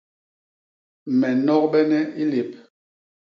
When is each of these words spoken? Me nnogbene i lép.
Me 1.19 1.29
nnogbene 1.35 1.99
i 2.21 2.23
lép. 2.31 2.51